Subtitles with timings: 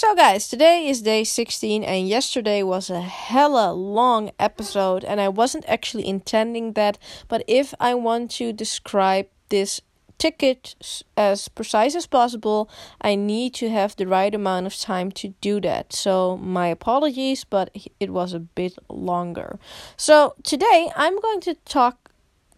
[0.00, 5.28] So, guys, today is day 16, and yesterday was a hella long episode, and I
[5.28, 6.96] wasn't actually intending that.
[7.28, 9.82] But if I want to describe this
[10.16, 10.74] ticket
[11.18, 12.70] as precise as possible,
[13.02, 15.92] I need to have the right amount of time to do that.
[15.92, 17.68] So, my apologies, but
[18.00, 19.58] it was a bit longer.
[19.98, 22.09] So, today I'm going to talk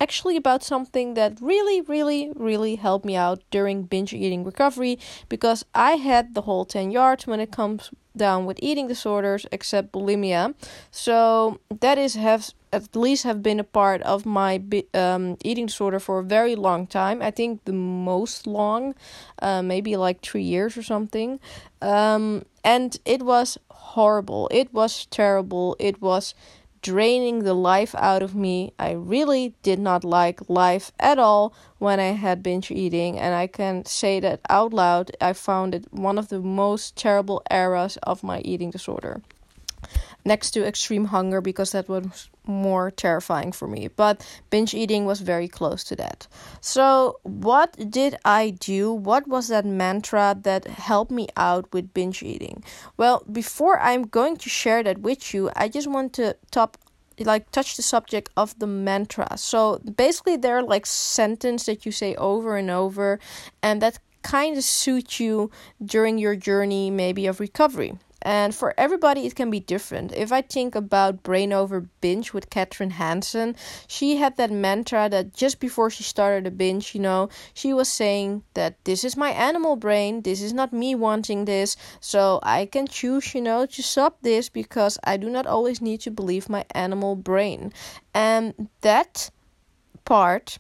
[0.03, 4.99] actually about something that really, really, really helped me out during binge eating recovery
[5.29, 9.93] because I had the whole 10 yards when it comes down with eating disorders except
[9.93, 10.55] bulimia.
[10.91, 14.63] So that is have at least have been a part of my
[14.95, 17.23] um, eating disorder for a very long time.
[17.23, 18.95] I think the most long,
[19.41, 21.39] uh, maybe like three years or something.
[21.81, 24.49] Um, and it was horrible.
[24.51, 25.77] It was terrible.
[25.79, 26.35] It was
[26.83, 28.73] draining the life out of me.
[28.79, 33.47] I really did not like life at all when I had binge eating, and I
[33.47, 35.17] can say that out loud.
[35.21, 39.23] I found it one of the most terrible eras of my eating disorder
[40.25, 43.89] next to extreme hunger because that was more terrifying for me.
[43.89, 46.27] But binge eating was very close to that.
[46.61, 48.93] So, what did I do?
[48.93, 52.65] What was that mantra that helped me out with binge eating?
[52.97, 56.79] Well, before I'm going to share that with you, I just want to top
[57.21, 59.37] like touch the subject of the mantra.
[59.37, 63.21] So basically they're like sentence that you say over and over
[63.63, 65.51] and that kind of suit you
[65.85, 67.99] during your journey maybe of recovery.
[68.23, 70.13] And for everybody, it can be different.
[70.13, 73.57] If I think about Brain Over Binge with Kathryn Hansen,
[73.87, 77.89] she had that mantra that just before she started a binge, you know, she was
[77.89, 82.67] saying that this is my animal brain, this is not me wanting this, so I
[82.67, 86.49] can choose, you know, to stop this because I do not always need to believe
[86.49, 87.73] my animal brain.
[88.15, 89.31] And that
[90.05, 90.59] part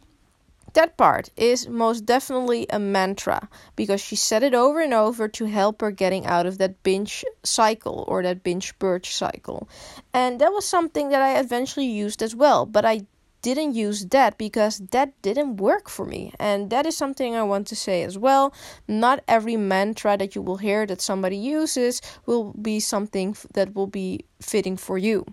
[0.75, 5.45] that part is most definitely a mantra because she said it over and over to
[5.45, 9.69] help her getting out of that binge cycle or that binge purge cycle.
[10.13, 13.03] And that was something that I eventually used as well, but I
[13.43, 16.33] didn't use that because that didn't work for me.
[16.39, 18.55] And that is something I want to say as well.
[18.87, 23.89] Not every mantra that you will hear that somebody uses will be something that will
[23.89, 25.27] be fitting for you.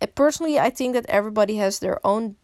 [0.00, 2.36] Uh, personally, I think that everybody has their own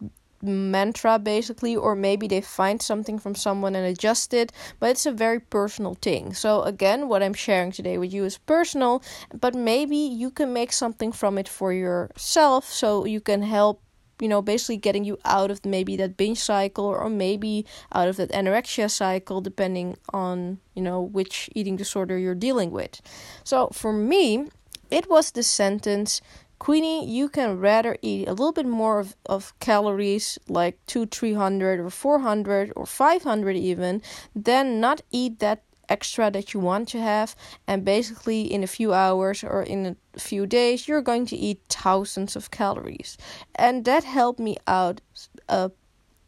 [0.42, 5.12] mantra basically or maybe they find something from someone and adjust it but it's a
[5.12, 6.32] very personal thing.
[6.34, 9.02] So again what i'm sharing today with you is personal
[9.38, 13.82] but maybe you can make something from it for yourself so you can help
[14.20, 18.16] you know basically getting you out of maybe that binge cycle or maybe out of
[18.16, 23.00] that anorexia cycle depending on you know which eating disorder you're dealing with.
[23.44, 24.48] So for me
[24.90, 26.20] it was the sentence
[26.60, 31.32] Queenie, you can rather eat a little bit more of, of calories, like two, three
[31.32, 34.02] hundred, or four hundred, or five hundred even,
[34.36, 37.34] than not eat that extra that you want to have.
[37.66, 41.62] And basically, in a few hours or in a few days, you're going to eat
[41.70, 43.16] thousands of calories.
[43.54, 45.00] And that helped me out
[45.48, 45.70] uh,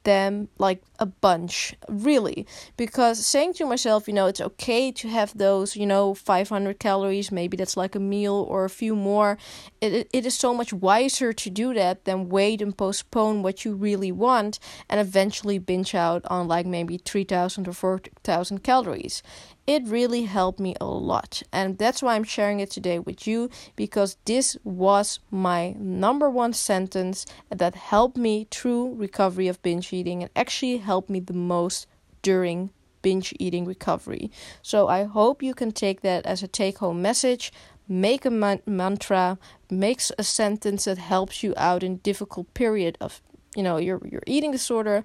[0.05, 2.47] them like a bunch, really.
[2.77, 7.33] Because saying to myself, you know, it's okay to have those, you know, 500 calories,
[7.33, 9.39] maybe that's like a meal or a few more.
[9.81, 13.75] It, it is so much wiser to do that than wait and postpone what you
[13.75, 14.59] really want
[14.89, 19.23] and eventually binge out on like maybe 3,000 or 4,000 calories
[19.67, 21.43] it really helped me a lot.
[21.53, 26.53] And that's why I'm sharing it today with you because this was my number one
[26.53, 31.87] sentence that helped me through recovery of binge eating and actually helped me the most
[32.23, 32.71] during
[33.03, 34.31] binge eating recovery.
[34.63, 37.53] So I hope you can take that as a take home message.
[37.89, 39.39] Make a man- mantra,
[39.71, 43.21] makes a sentence that helps you out in difficult period of
[43.57, 45.05] you know your your eating disorder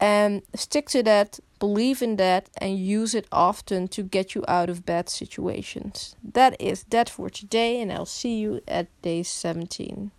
[0.00, 4.68] and stick to that believe in that and use it often to get you out
[4.68, 6.14] of bad situations.
[6.22, 10.10] That is that for today and i'll see you at day 17